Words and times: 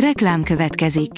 Reklám 0.00 0.42
következik. 0.42 1.10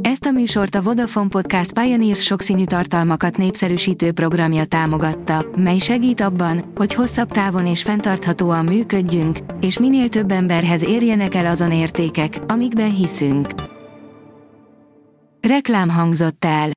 Ezt 0.00 0.24
a 0.24 0.30
műsort 0.30 0.74
a 0.74 0.82
Vodafone 0.82 1.28
Podcast 1.28 1.72
Pioneers 1.72 2.22
sokszínű 2.22 2.64
tartalmakat 2.64 3.36
népszerűsítő 3.36 4.12
programja 4.12 4.64
támogatta, 4.64 5.46
mely 5.56 5.78
segít 5.78 6.20
abban, 6.20 6.72
hogy 6.74 6.94
hosszabb 6.94 7.30
távon 7.30 7.66
és 7.66 7.82
fenntarthatóan 7.82 8.64
működjünk, 8.64 9.38
és 9.60 9.78
minél 9.78 10.08
több 10.08 10.30
emberhez 10.30 10.84
érjenek 10.84 11.34
el 11.34 11.46
azon 11.46 11.72
értékek, 11.72 12.38
amikben 12.46 12.94
hiszünk. 12.94 13.48
Reklám 15.40 15.90
hangzott 15.90 16.44
el. 16.44 16.68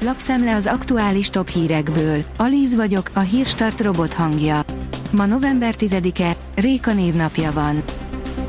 Lapszemle 0.00 0.54
az 0.54 0.66
aktuális 0.66 1.30
top 1.30 1.48
hírekből. 1.48 2.24
Alíz 2.36 2.74
vagyok, 2.74 3.10
a 3.14 3.20
hírstart 3.20 3.80
robot 3.80 4.14
hangja. 4.14 4.60
Ma 5.10 5.26
november 5.26 5.74
10-e, 5.78 6.36
Réka 6.54 6.92
névnapja 6.92 7.52
van. 7.52 7.82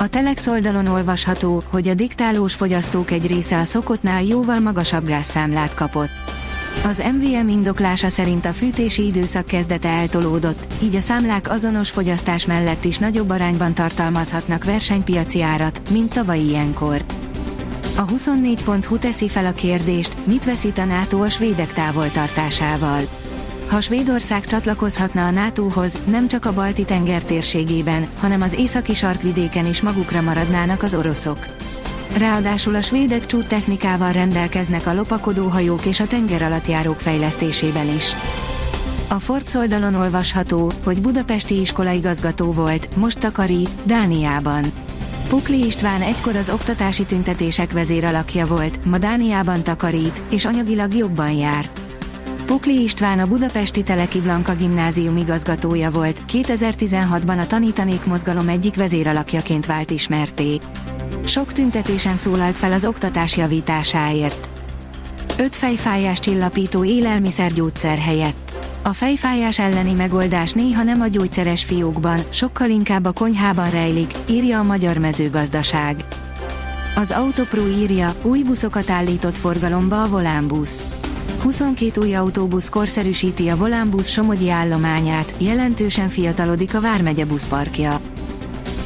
A 0.04 0.07
Telex 0.07 0.47
oldalon 0.47 0.88
olvasható, 0.88 1.63
hogy 1.70 1.88
a 1.88 1.93
diktálós 1.93 2.53
fogyasztók 2.53 3.11
egy 3.11 3.27
része 3.27 3.59
a 3.59 3.63
szokottnál 3.63 4.23
jóval 4.23 4.59
magasabb 4.59 5.05
gázszámlát 5.05 5.73
kapott. 5.73 6.09
Az 6.85 7.03
MVM 7.17 7.48
indoklása 7.48 8.09
szerint 8.09 8.45
a 8.45 8.53
fűtési 8.53 9.05
időszak 9.05 9.45
kezdete 9.45 9.89
eltolódott, 9.89 10.73
így 10.81 10.95
a 10.95 10.99
számlák 10.99 11.49
azonos 11.49 11.89
fogyasztás 11.89 12.45
mellett 12.45 12.84
is 12.84 12.97
nagyobb 12.97 13.30
arányban 13.30 13.73
tartalmazhatnak 13.73 14.63
versenypiaci 14.63 15.41
árat, 15.41 15.81
mint 15.89 16.13
tavaly 16.13 16.39
ilyenkor. 16.39 17.05
A 17.97 18.05
24.hu 18.05 18.97
teszi 18.97 19.27
fel 19.30 19.45
a 19.45 19.52
kérdést, 19.52 20.17
mit 20.23 20.45
veszít 20.45 20.77
a 20.77 20.85
NATO 20.85 21.22
a 21.22 21.30
svédek 21.30 21.73
távoltartásával. 21.73 23.02
Ha 23.67 23.81
Svédország 23.81 24.45
csatlakozhatna 24.45 25.26
a 25.26 25.31
NATO-hoz, 25.31 25.98
nem 26.05 26.27
csak 26.27 26.45
a 26.45 26.53
balti 26.53 26.84
tenger 26.84 27.23
térségében, 27.23 28.08
hanem 28.20 28.41
az 28.41 28.53
északi 28.53 28.94
sarkvidéken 28.94 29.66
is 29.66 29.81
magukra 29.81 30.22
maradnának 30.22 30.84
az 30.84 30.95
oroszok. 30.95 31.38
Ráadásul 32.17 32.76
a 32.76 32.81
svédek 32.81 33.26
csút 33.26 33.48
technikával 33.48 34.11
rendelkeznek 34.11 34.88
a 34.88 34.94
lopakodó 34.94 35.47
hajók 35.47 35.86
és 35.86 36.00
a 36.00 36.08
tengeralattjárók 36.08 37.00
fejlesztésében 37.00 37.95
is. 37.95 38.16
A 39.08 39.19
Forbes 39.19 39.53
oldalon 39.53 39.95
olvasható, 39.95 40.72
hogy 40.84 41.02
budapesti 41.02 41.59
iskolaigazgató 41.59 42.52
volt, 42.52 42.95
most 42.95 43.19
takarít, 43.19 43.69
Dániában. 43.84 44.64
Pukli 45.28 45.66
István 45.66 46.02
egykor 46.02 46.36
az 46.36 46.50
oktatási 46.50 47.06
tüntetések 47.06 47.72
vezéralakja 47.72 48.45
volt, 48.45 48.86
ma 48.86 48.97
Dániában 48.97 49.64
takarít, 49.64 50.22
és 50.31 50.45
anyagilag 50.45 50.94
jobban 50.94 51.31
járt. 51.31 51.83
Pukli 52.45 52.81
István 52.81 53.19
a 53.19 53.27
budapesti 53.27 53.83
Teleki 53.83 54.19
Blanka 54.19 54.55
gimnázium 54.55 55.17
igazgatója 55.17 55.91
volt, 55.91 56.22
2016-ban 56.31 57.39
a 57.39 57.47
Tanítanék 57.47 58.05
mozgalom 58.05 58.47
egyik 58.47 58.75
vezéralakjaként 58.75 59.66
vált 59.66 59.91
ismerté. 59.91 60.59
Sok 61.25 61.52
tüntetésen 61.52 62.17
szólalt 62.17 62.58
fel 62.58 62.72
az 62.72 62.85
oktatás 62.85 63.38
javításáért. 63.38 64.50
Öt 65.38 65.55
fejfájás 65.55 66.19
csillapító 66.19 66.83
élelmiszergyógyszer 66.83 67.97
helyett. 67.97 68.53
A 68.83 68.94
fejfájás 68.94 69.59
elleni 69.59 69.94
megoldás 69.94 70.52
néha 70.52 70.83
nem 70.83 71.02
a 71.02 71.07
gyógyszeres 71.07 71.63
fiókban, 71.63 72.19
sokkal 72.30 72.69
inkább 72.69 73.05
a 73.05 73.11
konyhában 73.11 73.69
rejlik, 73.69 74.11
írja 74.30 74.59
a 74.59 74.63
Magyar 74.63 74.97
Mezőgazdaság. 74.97 75.95
Az 76.95 77.11
Autopro 77.11 77.67
írja, 77.67 78.13
új 78.22 78.44
buszokat 78.44 78.89
állított 78.89 79.38
forgalomba 79.38 80.03
a 80.03 80.07
Volánbusz. 80.07 81.03
22 81.44 82.02
új 82.02 82.16
autóbusz 82.16 82.69
korszerűsíti 82.69 83.47
a 83.47 83.55
Volánbusz 83.55 84.09
Somogyi 84.09 84.49
állományát, 84.49 85.33
jelentősen 85.38 86.09
fiatalodik 86.09 86.75
a 86.75 86.81
Vármegye 86.81 87.25
buszparkja. 87.25 88.00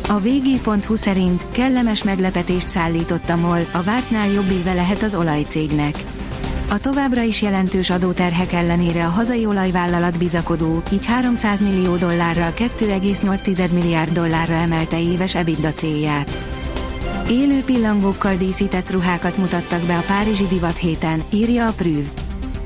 A 0.07 0.19
vg.hu 0.19 0.95
szerint 0.95 1.45
kellemes 1.51 2.03
meglepetést 2.03 2.67
szállított 2.67 3.29
a 3.29 3.35
MOL, 3.35 3.65
a 3.71 3.83
vártnál 3.83 4.29
jobb 4.29 4.49
éve 4.51 4.73
lehet 4.73 5.03
az 5.03 5.15
olajcégnek. 5.15 5.95
A 6.69 6.79
továbbra 6.79 7.21
is 7.21 7.41
jelentős 7.41 7.89
adóterhek 7.89 8.53
ellenére 8.53 9.05
a 9.05 9.09
hazai 9.09 9.45
olajvállalat 9.45 10.17
bizakodó, 10.17 10.81
így 10.91 11.05
300 11.05 11.61
millió 11.61 11.95
dollárral 11.95 12.53
2,8 12.55 13.71
milliárd 13.73 14.11
dollárra 14.11 14.53
emelte 14.53 15.01
éves 15.01 15.35
EBITDA 15.35 15.73
célját. 15.73 16.37
Élő 17.29 17.59
pillangókkal 17.59 18.35
díszített 18.35 18.91
ruhákat 18.91 19.37
mutattak 19.37 19.81
be 19.81 19.97
a 19.97 20.03
Párizsi 20.07 20.47
Divat 20.47 20.77
héten, 20.77 21.23
írja 21.29 21.67
a 21.67 21.71
Prüv. 21.71 22.05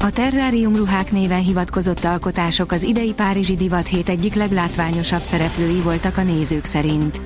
A 0.03 0.09
Terrárium 0.09 0.75
ruhák 0.75 1.11
néven 1.11 1.41
hivatkozott 1.41 2.03
alkotások 2.03 2.71
az 2.71 2.83
idei 2.83 3.13
Párizsi 3.13 3.55
Divat 3.55 3.87
hét 3.87 4.09
egyik 4.09 4.33
leglátványosabb 4.33 5.23
szereplői 5.23 5.79
voltak 5.79 6.17
a 6.17 6.23
nézők 6.23 6.65
szerint. 6.65 7.21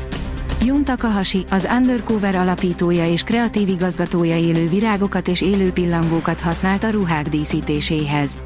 Jun 0.66 0.84
Takahashi, 0.84 1.46
az 1.50 1.68
Undercover 1.78 2.36
alapítója 2.36 3.08
és 3.08 3.24
kreatív 3.24 3.68
igazgatója 3.68 4.38
élő 4.38 4.70
virágokat 4.70 5.28
és 5.28 5.42
élő 5.42 5.72
pillangókat 5.72 6.42
használt 6.42 6.84
a 6.84 6.90
ruhák 6.90 7.30
díszítéséhez. 7.30 8.40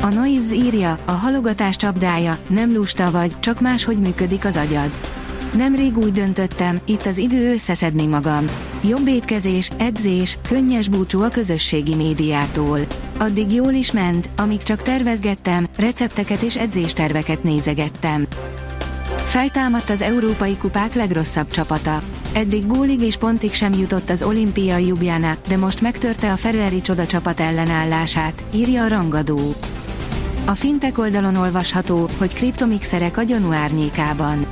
A 0.00 0.08
Noise 0.08 0.54
írja, 0.54 0.98
a 1.04 1.12
halogatás 1.12 1.76
csapdája, 1.76 2.38
nem 2.46 2.72
lusta 2.72 3.10
vagy, 3.10 3.40
csak 3.40 3.60
máshogy 3.60 3.98
működik 3.98 4.44
az 4.44 4.56
agyad. 4.56 4.90
Nemrég 5.56 5.98
úgy 5.98 6.12
döntöttem, 6.12 6.80
itt 6.84 7.06
az 7.06 7.18
idő 7.18 7.52
összeszedni 7.52 8.06
magam. 8.06 8.46
Jobb 8.84 9.06
étkezés, 9.06 9.70
edzés, 9.76 10.38
könnyes 10.48 10.88
búcsú 10.88 11.22
a 11.22 11.28
közösségi 11.28 11.94
médiától. 11.94 12.80
Addig 13.18 13.52
jól 13.52 13.72
is 13.72 13.92
ment, 13.92 14.28
amíg 14.36 14.62
csak 14.62 14.82
tervezgettem, 14.82 15.66
recepteket 15.76 16.42
és 16.42 16.56
edzésterveket 16.56 17.42
nézegettem. 17.42 18.26
Feltámadt 19.24 19.90
az 19.90 20.02
európai 20.02 20.56
kupák 20.56 20.94
legrosszabb 20.94 21.50
csapata. 21.50 22.02
Eddig 22.32 22.66
gólig 22.66 23.00
és 23.00 23.16
pontig 23.16 23.52
sem 23.52 23.72
jutott 23.72 24.10
az 24.10 24.22
olimpiai 24.22 24.84
Ljubljana, 24.84 25.36
de 25.48 25.56
most 25.56 25.80
megtörte 25.80 26.32
a 26.32 26.36
Ferrari 26.36 26.80
csoda 26.80 27.06
csapat 27.06 27.40
ellenállását, 27.40 28.44
írja 28.54 28.82
a 28.84 28.88
rangadó. 28.88 29.54
A 30.46 30.54
fintek 30.54 30.98
oldalon 30.98 31.36
olvasható, 31.36 32.08
hogy 32.18 32.34
kriptomixerek 32.34 33.16
a 33.16 33.22
gyanú 33.22 33.52
árnyékában. 33.52 34.46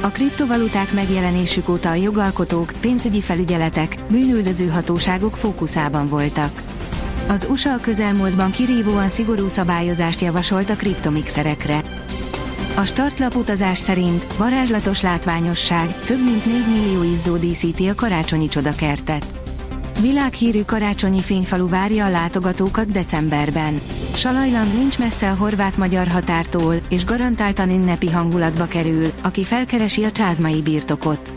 A 0.00 0.08
kriptovaluták 0.08 0.92
megjelenésük 0.92 1.68
óta 1.68 1.90
a 1.90 1.94
jogalkotók, 1.94 2.72
pénzügyi 2.80 3.20
felügyeletek, 3.20 3.94
bűnüldöző 4.10 4.68
hatóságok 4.68 5.36
fókuszában 5.36 6.08
voltak. 6.08 6.62
Az 7.28 7.46
USA 7.50 7.72
a 7.72 7.80
közelmúltban 7.80 8.50
kirívóan 8.50 9.08
szigorú 9.08 9.48
szabályozást 9.48 10.20
javasolt 10.20 10.70
a 10.70 10.76
kriptomixerekre. 10.76 11.80
A 12.76 12.84
startlap 12.84 13.34
utazás 13.34 13.78
szerint 13.78 14.36
varázslatos 14.36 15.02
látványosság, 15.02 15.98
több 16.04 16.24
mint 16.24 16.46
4 16.46 16.54
millió 16.66 17.02
izzó 17.02 17.36
díszíti 17.36 17.88
a 17.88 17.94
karácsonyi 17.94 18.48
csodakertet. 18.48 19.39
Világhírű 20.00 20.62
karácsonyi 20.62 21.20
fényfalu 21.20 21.68
várja 21.68 22.04
a 22.04 22.10
látogatókat 22.10 22.90
decemberben. 22.90 23.80
Salajland 24.14 24.74
nincs 24.74 24.98
messze 24.98 25.30
a 25.30 25.34
horvát-magyar 25.34 26.08
határtól, 26.08 26.74
és 26.88 27.04
garantáltan 27.04 27.70
ünnepi 27.70 28.10
hangulatba 28.10 28.66
kerül, 28.66 29.06
aki 29.22 29.44
felkeresi 29.44 30.04
a 30.04 30.12
csázmai 30.12 30.62
birtokot. 30.62 31.32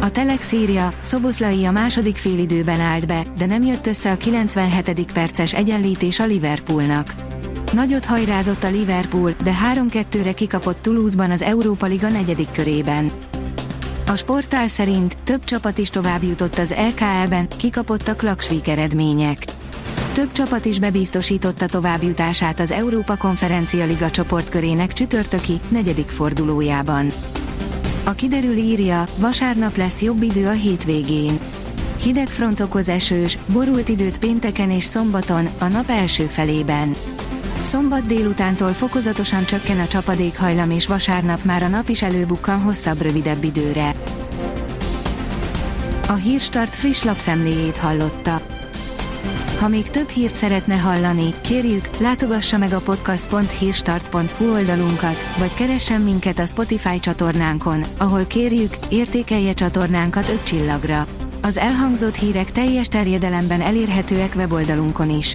A 0.00 0.10
Telex 0.10 0.52
írja, 0.52 0.92
Szoboszlai 1.00 1.64
a 1.64 1.70
második 1.70 2.16
félidőben 2.16 2.80
állt 2.80 3.06
be, 3.06 3.22
de 3.38 3.46
nem 3.46 3.62
jött 3.62 3.86
össze 3.86 4.10
a 4.10 4.16
97. 4.16 5.12
perces 5.12 5.54
egyenlítés 5.54 6.20
a 6.20 6.26
Liverpoolnak. 6.26 7.14
Nagyot 7.72 8.04
hajrázott 8.04 8.64
a 8.64 8.70
Liverpool, 8.70 9.34
de 9.42 9.52
3-2-re 9.74 10.32
kikapott 10.32 10.82
Toulouse-ban 10.82 11.30
az 11.30 11.42
Európa 11.42 11.86
Liga 11.86 12.08
negyedik 12.08 12.50
körében. 12.50 13.10
A 14.10 14.16
sportál 14.16 14.68
szerint 14.68 15.16
több 15.24 15.44
csapat 15.44 15.78
is 15.78 15.90
tovább 15.90 16.22
jutott 16.22 16.58
az 16.58 16.74
LKL-ben, 16.88 17.48
kikapott 17.48 18.08
a 18.08 18.14
Klaksvik 18.14 18.68
eredmények. 18.68 19.44
Több 20.12 20.32
csapat 20.32 20.64
is 20.64 20.78
bebiztosította 20.78 21.66
továbbjutását 21.66 22.60
az 22.60 22.70
Európa 22.70 23.16
Konferencia 23.16 23.84
Liga 23.84 24.10
csoportkörének 24.10 24.92
csütörtöki, 24.92 25.60
negyedik 25.68 26.08
fordulójában. 26.08 27.12
A 28.04 28.12
kiderül 28.12 28.56
írja, 28.56 29.04
vasárnap 29.18 29.76
lesz 29.76 30.02
jobb 30.02 30.22
idő 30.22 30.46
a 30.46 30.52
hétvégén. 30.52 31.38
Hideg 32.02 32.28
front 32.28 32.60
okoz 32.60 32.88
esős, 32.88 33.38
borult 33.46 33.88
időt 33.88 34.18
pénteken 34.18 34.70
és 34.70 34.84
szombaton, 34.84 35.48
a 35.58 35.66
nap 35.66 35.90
első 35.90 36.24
felében. 36.24 36.94
Szombat 37.62 38.06
délutántól 38.06 38.72
fokozatosan 38.72 39.44
csökken 39.44 39.80
a 39.80 39.86
csapadékhajlam 39.86 40.70
és 40.70 40.86
vasárnap 40.86 41.44
már 41.44 41.62
a 41.62 41.68
nap 41.68 41.88
is 41.88 42.02
előbukkan 42.02 42.60
hosszabb 42.60 43.00
rövidebb 43.02 43.44
időre. 43.44 43.94
A 46.08 46.12
Hírstart 46.12 46.74
friss 46.74 47.02
lapszemléjét 47.02 47.76
hallotta. 47.76 48.40
Ha 49.58 49.68
még 49.68 49.90
több 49.90 50.08
hírt 50.08 50.34
szeretne 50.34 50.76
hallani, 50.76 51.34
kérjük, 51.40 51.88
látogassa 51.98 52.58
meg 52.58 52.72
a 52.72 52.80
podcast.hírstart.hu 52.80 54.52
oldalunkat, 54.52 55.34
vagy 55.38 55.54
keressen 55.54 56.00
minket 56.00 56.38
a 56.38 56.46
Spotify 56.46 57.00
csatornánkon, 57.00 57.84
ahol 57.98 58.24
kérjük, 58.24 58.74
értékelje 58.88 59.52
csatornánkat 59.52 60.28
5 60.28 60.42
csillagra. 60.42 61.06
Az 61.42 61.56
elhangzott 61.56 62.14
hírek 62.14 62.52
teljes 62.52 62.86
terjedelemben 62.86 63.60
elérhetőek 63.60 64.32
weboldalunkon 64.36 65.10
is. 65.10 65.34